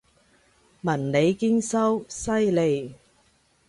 [0.81, 2.95] 文理兼修，犀利！